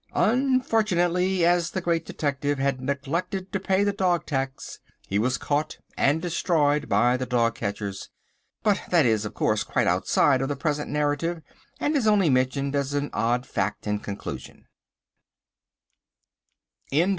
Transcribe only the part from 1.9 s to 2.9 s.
Detective had